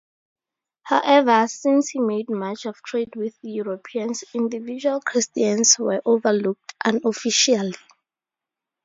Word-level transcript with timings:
However, 0.81 1.47
since 1.47 1.89
he 1.89 1.99
made 1.99 2.27
much 2.27 2.65
of 2.65 2.81
trade 2.83 3.15
with 3.15 3.37
Europeans, 3.43 4.23
individual 4.33 4.99
Christians 4.99 5.75
were 5.77 6.01
overlooked 6.05 6.73
unofficially. 6.83 7.75